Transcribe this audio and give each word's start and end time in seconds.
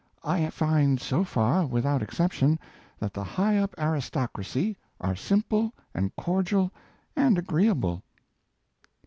I 0.23 0.49
find 0.49 0.99
so 0.99 1.23
far, 1.23 1.63
without 1.67 2.01
exception, 2.01 2.57
that 2.97 3.13
the 3.13 3.23
high 3.23 3.59
up 3.59 3.75
aristocracy 3.77 4.75
are 4.99 5.15
simple 5.15 5.73
and 5.93 6.11
cordial 6.15 6.71
and 7.15 7.37
agreeable. 7.37 8.01